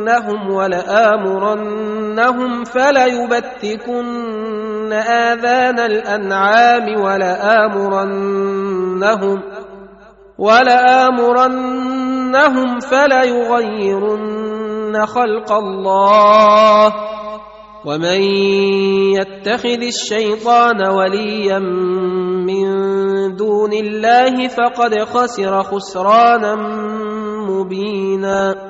ولأمنينهم 0.00 0.50
ولآمرنهم 0.50 1.84
فليبتكن 2.64 4.12
آذان 4.92 5.78
الأنعام 5.78 7.00
ولآمرنهم 7.00 8.42
ولآمرنهم 10.38 11.60
فليغيرن 12.80 14.26
خلق 15.06 15.52
الله 15.52 16.92
ومن 17.84 18.20
يتخذ 19.16 19.82
الشيطان 19.82 20.86
وليا 20.88 21.58
من 21.58 22.66
دون 23.36 23.72
الله 23.72 24.48
فقد 24.48 24.94
خسر 25.04 25.62
خسرانا 25.62 26.54
مبينا 27.48 28.69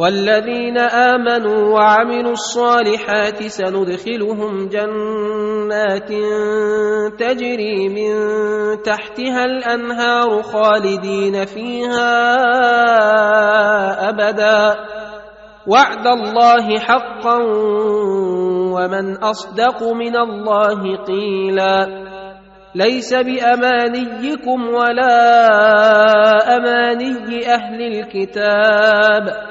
والذين 0.00 0.78
آمنوا 0.78 1.74
وعملوا 1.74 2.32
الصالحات 2.32 3.42
سندخلهم 3.42 4.68
جنات 4.68 6.08
تجري 7.20 7.88
من 7.88 8.12
تحتها 8.82 9.44
الأنهار 9.44 10.42
خالدين 10.42 11.44
فيها 11.44 12.08
أبدا. 14.08 14.76
وعد 15.66 16.06
الله 16.06 16.78
حقا 16.78 17.36
ومن 18.72 19.16
أصدق 19.16 19.82
من 19.92 20.16
الله 20.16 20.96
قيلا. 20.96 21.86
ليس 22.74 23.14
بأمانيكم 23.14 24.68
ولا 24.74 25.36
أماني 26.56 27.46
أهل 27.54 27.82
الكتاب. 27.82 29.50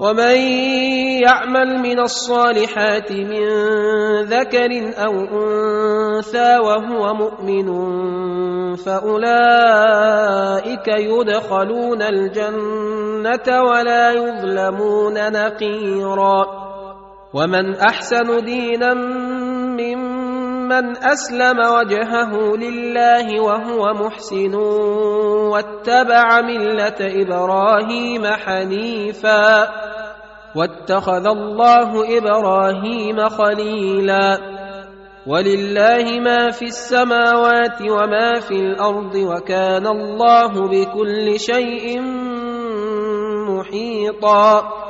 ومن 0.00 0.36
يعمل 1.20 1.78
من 1.78 2.00
الصالحات 2.00 3.12
من 3.12 3.44
ذكر 4.24 4.70
أو 5.04 5.12
أنثى 5.12 6.58
وهو 6.58 7.14
مؤمن 7.14 7.68
فأولئك 8.76 10.08
يدخلون 10.88 12.02
الجنة 12.02 13.62
ولا 13.62 14.10
يظلمون 14.10 15.32
نقيرا 15.32 16.46
ومن 17.34 17.74
أحسن 17.74 18.44
دينا 18.44 18.94
ممن 18.94 20.09
أسلم 21.02 21.58
وجهه 21.58 22.56
لله 22.56 23.40
وهو 23.40 23.94
محسن 23.94 24.54
واتبع 25.50 26.40
ملة 26.40 27.00
إبراهيم 27.00 28.26
حنيفا 28.26 29.68
واتخذ 30.56 31.26
الله 31.26 32.18
إبراهيم 32.18 33.28
خليلا. 33.28 34.38
ولله 35.26 36.20
ما 36.20 36.50
في 36.50 36.64
السماوات 36.64 37.82
وما 37.82 38.40
في 38.40 38.54
الأرض 38.54 39.14
وكان 39.14 39.86
الله 39.86 40.52
بكل 40.68 41.40
شيء 41.40 42.00
محيطا. 43.48 44.89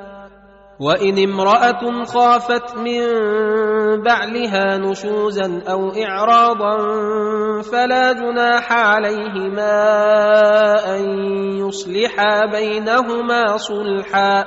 وإن 0.81 1.23
امرأة 1.23 2.03
خافت 2.05 2.77
من 2.77 3.01
بعلها 4.01 4.77
نشوزا 4.77 5.61
أو 5.69 5.89
إعراضا 5.89 6.77
فلا 7.61 8.11
جناح 8.13 8.71
عليهما 8.71 9.75
أن 10.95 11.03
يصلحا 11.57 12.45
بينهما 12.45 13.57
صلحا 13.57 14.45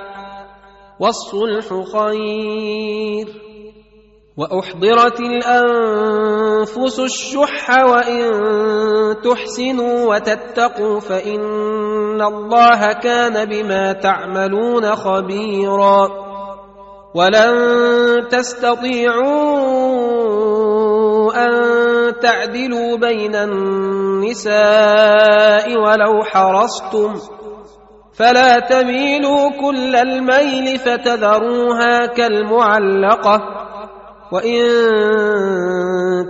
والصلح 1.01 1.67
خير 1.93 3.27
وأحضرت 4.37 5.21
الأنفس 5.21 7.01
الشح 7.01 7.85
وإن 7.85 8.31
تحسنوا 9.23 10.15
وتتقوا 10.15 11.01
فإن 11.01 12.23
الله 12.23 12.93
كان 12.93 13.45
بما 13.45 13.93
تعملون 13.93 14.95
خبيرا 14.95 16.24
ولن 17.15 17.55
تستطيعوا 18.29 19.15
أن 21.47 21.53
تعدلوا 22.21 22.97
بين 22.97 23.35
النساء 23.35 24.57
ولو 25.79 26.25
حرصتم 26.25 27.15
فلا 28.15 28.59
تميلوا 28.59 29.51
كل 29.61 29.97
الميل 29.97 30.79
فتذروها 30.79 32.07
كالمعلقة 32.07 33.41
وإن 34.33 34.63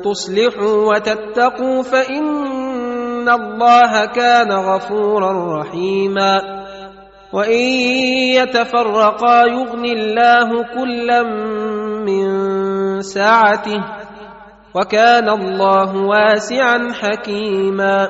تصلحوا 0.04 0.94
وتتقوا 0.94 1.82
فإن 1.82 3.28
الله 3.28 4.06
كان 4.06 4.52
غفورا 4.52 5.60
رحيما 5.60 6.63
وان 7.32 7.62
يتفرقا 8.38 9.46
يغني 9.46 9.92
الله 9.92 10.48
كلا 10.74 11.22
من 12.06 12.26
سعته 13.02 13.80
وكان 14.74 15.28
الله 15.28 15.96
واسعا 15.96 16.92
حكيما 17.02 18.08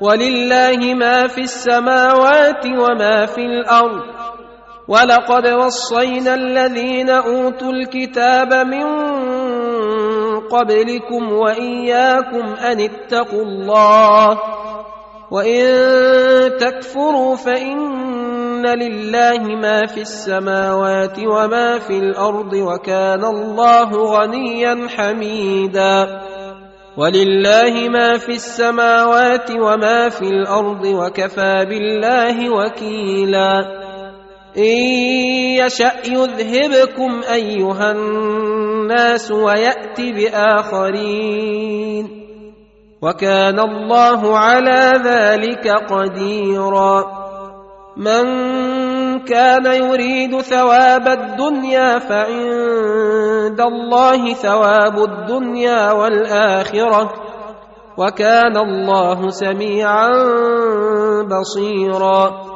ولله 0.00 0.94
ما 0.94 1.26
في 1.26 1.40
السماوات 1.40 2.66
وما 2.66 3.26
في 3.26 3.40
الأرض 3.40 4.02
ولقد 4.88 5.46
وصينا 5.48 6.34
الذين 6.34 7.10
اوتوا 7.10 7.72
الكتاب 7.72 8.54
من 8.54 8.86
قبلكم 10.48 11.32
واياكم 11.32 12.54
ان 12.54 12.80
اتقوا 12.80 13.42
الله 13.42 14.38
وان 15.30 16.56
تكفروا 16.56 17.36
فان 17.36 18.66
لله 18.66 19.38
ما 19.38 19.86
في 19.86 20.00
السماوات 20.00 21.18
وما 21.18 21.78
في 21.78 21.98
الأرض 21.98 22.52
وكان 22.52 23.24
الله 23.24 23.90
غنيا 23.90 24.88
حميدا 24.88 26.20
ولله 26.96 27.88
ما 27.88 28.18
في 28.18 28.32
السماوات 28.32 29.50
وما 29.50 30.08
في 30.08 30.24
الأرض 30.24 30.84
وكفى 30.84 31.64
بالله 31.68 32.50
وكيلا 32.50 33.52
ان 34.56 34.76
يشا 35.60 35.92
يذهبكم 36.06 37.20
ايها 37.32 37.92
الناس 37.92 39.30
ويات 39.30 40.00
باخرين 40.00 41.46
وكان 43.02 43.60
الله 43.60 44.38
على 44.38 44.92
ذلك 45.04 45.68
قديرا. 45.68 47.04
من 47.96 48.24
كان 49.18 49.66
يريد 49.66 50.40
ثواب 50.40 51.08
الدنيا 51.08 51.98
فعند 51.98 53.60
الله 53.60 54.34
ثواب 54.34 54.98
الدنيا 54.98 55.92
والآخرة. 55.92 57.12
وكان 57.98 58.56
الله 58.56 59.28
سميعا 59.28 60.08
بصيرا. 61.22 62.55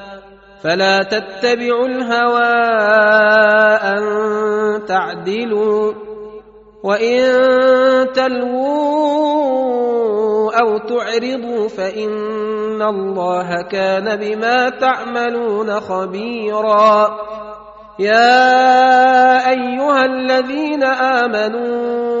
فلا 0.63 1.03
تتبعوا 1.03 1.87
الهوى 1.87 2.53
أن 3.81 4.01
تعدلوا 4.85 5.93
وإن 6.83 7.21
تلووا 8.13 9.61
أو 10.59 10.77
تعرضوا 10.77 11.67
فإن 11.67 12.81
الله 12.81 13.61
كان 13.71 14.15
بما 14.15 14.69
تعملون 14.69 15.79
خبيرا. 15.79 17.17
يا 17.99 19.49
أيها 19.49 20.05
الذين 20.05 20.83
آمنوا 20.83 22.20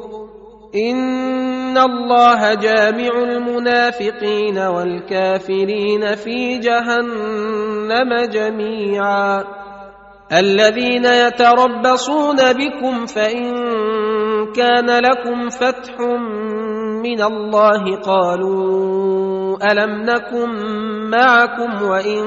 ان 0.75 1.77
الله 1.77 2.53
جامع 2.53 3.11
المنافقين 3.23 4.57
والكافرين 4.57 6.15
في 6.15 6.57
جهنم 6.57 8.09
جميعا 8.31 9.43
الذين 10.31 11.05
يتربصون 11.05 12.35
بكم 12.35 13.05
فان 13.05 13.53
كان 14.55 14.89
لكم 14.89 15.49
فتح 15.49 15.99
من 17.03 17.21
الله 17.21 17.95
قالوا 17.95 19.71
الم 19.71 20.01
نكن 20.01 20.49
معكم 21.09 21.83
وان 21.83 22.23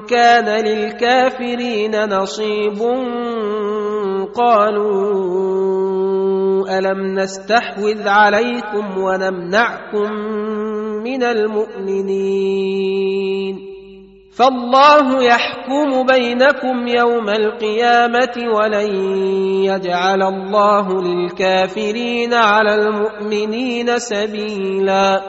كان 0.00 0.64
للكافرين 0.64 2.04
نصيب 2.04 2.78
قالوا 4.34 5.73
الم 6.70 7.18
نستحوذ 7.18 8.08
عليكم 8.08 8.98
ونمنعكم 8.98 10.10
من 11.04 11.22
المؤمنين 11.22 12.74
فالله 14.36 15.22
يحكم 15.22 16.06
بينكم 16.06 16.86
يوم 16.86 17.28
القيامه 17.28 18.36
ولن 18.54 18.94
يجعل 19.64 20.22
الله 20.22 21.02
للكافرين 21.02 22.34
على 22.34 22.74
المؤمنين 22.74 23.98
سبيلا 23.98 25.22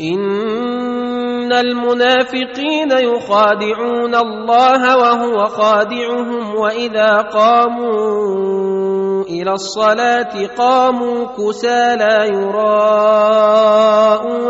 ان 0.00 1.52
المنافقين 1.52 2.90
يخادعون 2.90 4.14
الله 4.14 4.96
وهو 4.96 5.46
خادعهم 5.46 6.54
واذا 6.54 7.16
قاموا 7.16 8.89
إلى 9.30 9.52
الصلاة 9.52 10.46
قاموا 10.58 11.26
كسى 11.26 11.96
لا 11.96 12.24
يراءون 12.24 13.50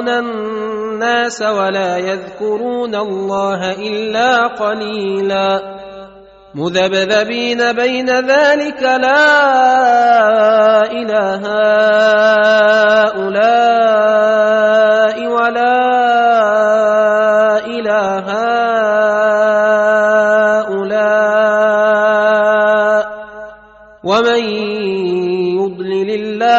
الناس 0.09 1.43
ولا 1.43 1.97
يذكرون 1.97 2.95
الله 2.95 3.73
إلا 3.73 4.47
قليلا. 4.47 5.81
مذبذبين 6.55 7.73
بين 7.73 8.11
ذلك 8.11 8.83
لا 8.83 9.23
إله 10.93 11.43
هؤلاء 13.15 14.07
ولا 15.27 15.90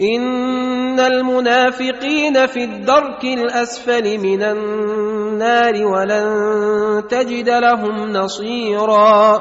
إن 0.00 1.00
المنافقين 1.00 2.46
في 2.46 2.64
الدرك 2.64 3.24
الأسفل 3.24 4.18
من 4.18 4.42
النار 4.42 5.86
ولن 5.86 7.02
تجد 7.10 7.48
لهم 7.48 8.12
نصيرا 8.12 9.40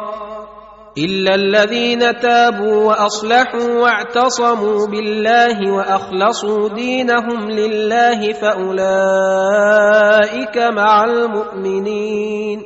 إلا 0.98 1.36
الذين 1.36 2.20
تابوا 2.20 2.84
وأصلحوا 2.84 3.74
واعتصموا 3.82 4.88
بالله 4.88 5.74
وأخلصوا 5.74 6.70
دينهم 6.70 7.50
لله 7.50 8.34
فأولئك 8.34 8.98
مع 10.58 11.06
المؤمنين 11.06 12.62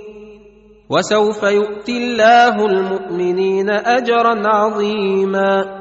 وسوف 0.89 1.43
يؤتي 1.43 1.97
الله 1.97 2.65
المؤمنين 2.65 3.69
أجرا 3.69 4.47
عظيما 4.47 5.80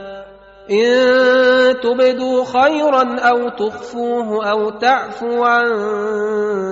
إن 0.71 1.79
تبدوا 1.79 2.43
خيرا 2.45 3.19
أو 3.19 3.49
تخفوه 3.49 4.51
أو 4.51 4.69
تعفو 4.69 5.43
عن 5.43 5.69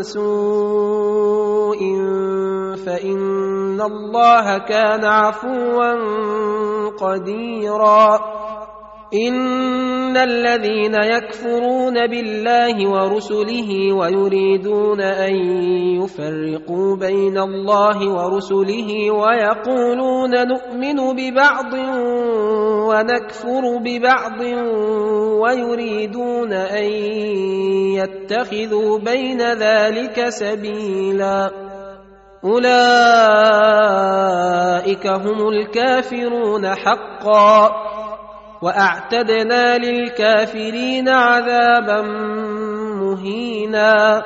سوء 0.04 1.80
فإن 2.86 3.82
الله 3.82 4.58
كان 4.58 5.06
عفوا 5.06 5.93
قديرا 7.00 8.20
إن 9.14 10.18
الذين 10.18 10.93
يكفرون 10.93 12.07
بالله 12.07 12.89
ورسله 12.89 13.93
ويريدون 13.93 15.01
أن 15.01 15.34
يفرقوا 16.01 16.95
بين 16.95 17.38
الله 17.38 18.10
ورسله 18.10 19.12
ويقولون 19.12 20.47
نؤمن 20.47 21.16
ببعض 21.16 21.74
ونكفر 22.89 23.78
ببعض 23.78 24.41
ويريدون 25.41 26.53
أن 26.53 26.86
يتخذوا 27.97 28.99
بين 28.99 29.41
ذلك 29.41 30.30
سبيلا 30.30 31.51
أولئك 32.43 32.68
هم 35.07 35.47
الكافرون 35.47 36.68
حقا 36.68 37.89
وأعتدنا 38.62 39.78
للكافرين 39.78 41.10
عذابا 41.10 42.01
مهينا. 43.01 44.24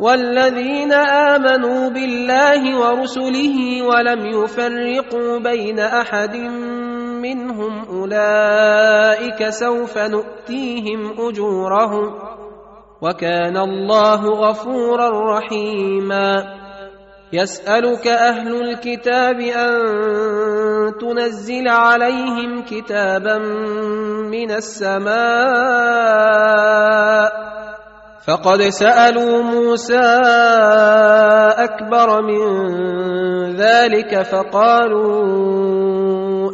والذين 0.00 0.92
آمنوا 0.92 1.90
بالله 1.90 2.78
ورسله 2.78 3.82
ولم 3.82 4.26
يفرقوا 4.26 5.38
بين 5.38 5.78
أحد 5.78 6.36
منهم 7.22 7.84
أولئك 7.88 9.48
سوف 9.48 9.98
نؤتيهم 9.98 11.14
أجورهم. 11.18 12.14
وكان 13.02 13.56
الله 13.56 14.24
غفورا 14.24 15.38
رحيما. 15.38 16.65
يسألك 17.32 18.06
أهل 18.06 18.54
الكتاب 18.62 19.40
أن 19.40 19.72
تنزل 21.00 21.68
عليهم 21.68 22.62
كتابا 22.62 23.38
من 24.30 24.50
السماء. 24.50 25.16
فقد 28.26 28.62
سألوا 28.62 29.42
موسى 29.42 30.06
أكبر 31.58 32.22
من 32.22 32.42
ذلك 33.56 34.22
فقالوا 34.22 35.46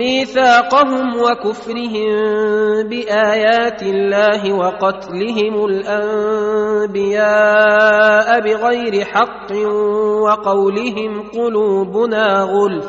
ميثاقهم 0.00 1.16
وكفرهم 1.16 2.08
بآيات 2.88 3.82
الله 3.82 4.52
وقتلهم 4.52 5.64
الأنبياء 5.64 7.20
بغير 8.40 9.04
حق 9.04 9.52
وقولهم 10.24 11.28
قلوبنا 11.28 12.40
غلف 12.40 12.86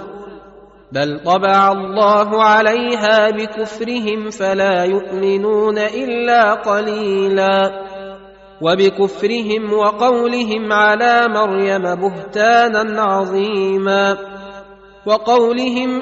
بل 0.91 1.19
طبع 1.25 1.71
الله 1.71 2.43
عليها 2.43 3.29
بكفرهم 3.31 4.29
فلا 4.29 4.83
يؤمنون 4.83 5.77
إلا 5.77 6.53
قليلا 6.53 7.71
وبكفرهم 8.61 9.73
وقولهم 9.73 10.73
على 10.73 11.27
مريم 11.27 11.95
بهتانا 11.95 13.01
عظيما 13.01 14.17
وقولهم 15.05 15.99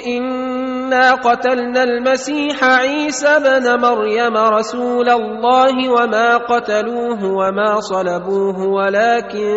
إنا 0.89 1.13
قتلنا 1.13 1.83
المسيح 1.83 2.63
عيسى 2.63 3.39
بن 3.39 3.81
مريم 3.81 4.37
رسول 4.37 5.09
الله 5.09 5.89
وما 5.89 6.37
قتلوه 6.37 7.25
وما 7.25 7.79
صلبوه 7.79 8.67
ولكن 8.67 9.51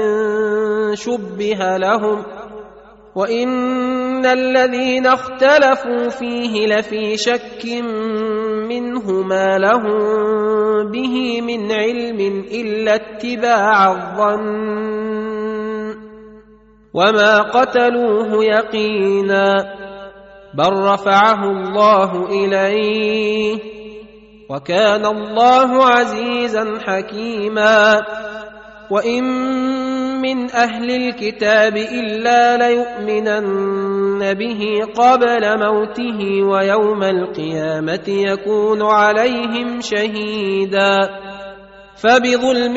شبه 0.95 1.77
لهم 1.77 2.25
وإن 3.17 4.27
الذين 4.27 5.07
اختلفوا 5.07 6.09
فيه 6.09 6.67
لفي 6.67 7.17
شك 7.17 7.65
منه 8.69 9.23
ما 9.23 9.59
لهم 9.59 10.91
به 10.93 11.41
من 11.41 11.73
علم 11.73 12.45
إلا 12.53 12.95
اتباع 12.95 13.93
الظن 13.93 14.53
وما 16.95 17.43
قتلوه 17.43 18.45
يقينا 18.45 19.82
بل 20.55 20.73
رفعه 20.73 21.45
الله 21.45 22.29
إليه 22.29 23.59
وكان 24.51 25.07
الله 25.07 25.85
عزيزا 25.85 26.79
حكيما. 26.87 28.01
وإن 28.91 29.25
من 30.21 30.51
أهل 30.51 30.91
الكتاب 30.91 31.77
إلا 31.77 32.57
ليؤمنن 32.57 34.35
به 34.35 34.61
قبل 34.97 35.59
موته 35.59 36.47
ويوم 36.47 37.03
القيامة 37.03 38.09
يكون 38.09 38.83
عليهم 38.83 39.81
شهيدا. 39.81 41.09
فبظلم 41.97 42.77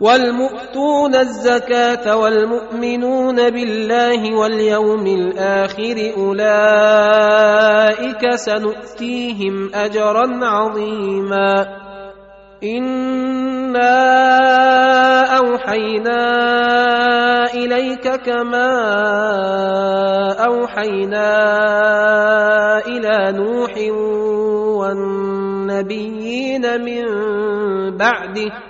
والمؤتون 0.00 1.14
الزكاة 1.14 2.16
والمؤمنون 2.16 3.50
بالله 3.50 4.36
واليوم 4.36 5.06
الآخر 5.06 6.12
أولئك 6.16 7.54
سنؤتيهم 8.34 9.70
أجرا 9.74 10.44
عظيما. 10.46 11.66
إنا 12.64 14.00
أوحينا 15.38 16.22
إليك 17.54 18.08
كما 18.08 18.70
أوحينا 20.46 21.28
إلى 22.86 23.32
نوح 23.32 23.74
والنبيين 25.60 26.64
من 26.84 27.04
بعده 27.96 28.69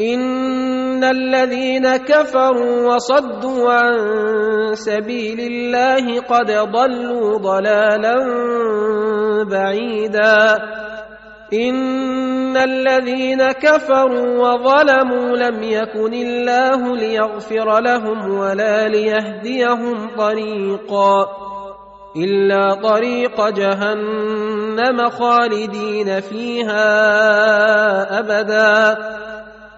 ان 0.00 1.04
الذين 1.04 1.96
كفروا 1.96 2.94
وصدوا 2.94 3.72
عن 3.72 3.94
سبيل 4.74 5.40
الله 5.40 6.20
قد 6.20 6.50
ضلوا 6.50 7.38
ضلالا 7.38 8.16
بعيدا. 9.50 10.58
ان 11.52 12.56
الذين 12.56 13.52
كفروا 13.52 14.38
وظلموا 14.38 15.36
لم 15.36 15.62
يكن 15.62 16.14
الله 16.14 16.96
ليغفر 16.96 17.80
لهم 17.80 18.38
ولا 18.38 18.88
ليهديهم 18.88 20.16
طريقا 20.18 21.26
الا 22.16 22.74
طريق 22.74 23.48
جهنم 23.48 25.10
خالدين 25.10 26.20
فيها 26.20 26.88
ابدا. 28.18 28.96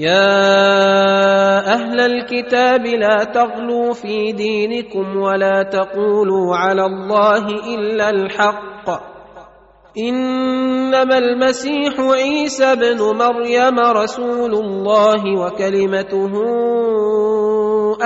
يا 0.00 1.60
أهل 1.74 2.00
الكتاب 2.00 2.86
لا 2.86 3.24
تغلوا 3.24 3.92
في 3.92 4.32
دينكم 4.32 5.16
ولا 5.16 5.62
تقولوا 5.62 6.56
على 6.56 6.86
الله 6.86 7.46
الا 7.74 8.10
الحق 8.10 8.90
انما 9.98 11.18
المسيح 11.18 12.00
عيسى 12.00 12.76
بن 12.76 12.98
مريم 13.16 13.78
رسول 13.78 14.54
الله 14.54 15.22
وكلمته 15.40 16.32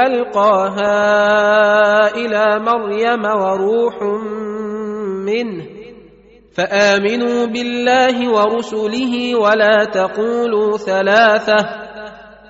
القاها 0.07 0.97
إلى 2.17 2.59
مريم 2.59 3.25
وروح 3.25 4.03
منه 5.27 5.65
فامنوا 6.57 7.47
بالله 7.47 8.31
ورسله 8.31 9.35
ولا 9.39 9.85
تقولوا 9.85 10.77
ثلاثة 10.79 11.84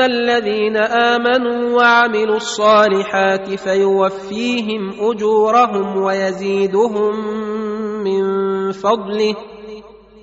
الذين 0.00 0.76
امنوا 0.76 1.76
وعملوا 1.76 2.36
الصالحات 2.36 3.54
فيوفيهم 3.54 4.94
اجورهم 5.00 6.02
ويزيدهم 6.02 7.14
من 8.04 8.22
فضله 8.72 9.34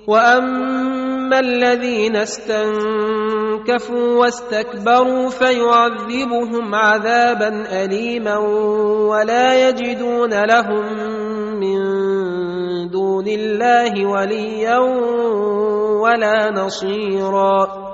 واما 0.06 1.40
الذين 1.40 2.16
استنكفوا 2.16 4.18
واستكبروا 4.18 5.30
فيعذبهم 5.30 6.74
عذابا 6.74 7.48
اليما 7.84 8.38
ولا 9.08 9.68
يجدون 9.68 10.44
لهم 10.44 10.84
من 11.60 11.80
دون 12.90 13.28
الله 13.28 14.06
وليا 14.06 14.78
ولا 16.02 16.50
نصيرا 16.50 17.93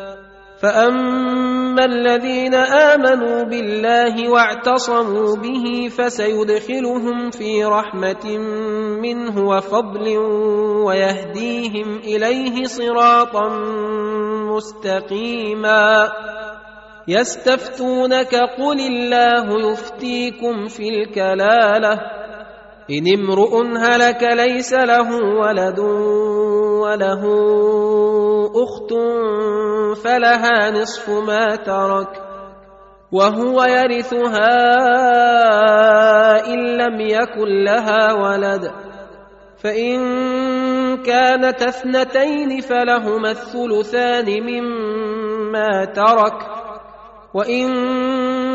فاما 0.61 1.85
الذين 1.85 2.53
امنوا 2.55 3.43
بالله 3.43 4.29
واعتصموا 4.29 5.35
به 5.35 5.89
فسيدخلهم 5.89 7.29
في 7.29 7.63
رحمه 7.65 8.37
منه 9.01 9.47
وفضل 9.47 10.17
ويهديهم 10.85 11.97
اليه 11.97 12.63
صراطا 12.63 13.47
مستقيما 14.55 16.11
يستفتونك 17.07 18.35
قل 18.35 18.79
الله 18.79 19.71
يفتيكم 19.71 20.67
في 20.67 20.89
الكلاله 20.89 21.99
ان 22.91 23.19
امرؤ 23.19 23.77
هلك 23.77 24.23
ليس 24.23 24.73
له 24.73 25.09
ولد 25.15 25.79
وله 26.81 27.23
أخت 28.55 28.93
فلها 30.03 30.71
نصف 30.71 31.09
ما 31.09 31.55
ترك 31.55 32.31
وهو 33.11 33.63
يرثها 33.63 34.53
إن 36.47 36.59
لم 36.77 36.99
يكن 36.99 37.63
لها 37.63 38.13
ولد 38.13 38.71
فإن 39.63 39.97
كانت 41.03 41.61
اثنتين 41.61 42.61
فلهما 42.61 43.31
الثلثان 43.31 44.43
مما 44.43 45.85
ترك 45.85 46.61
وإن 47.33 47.71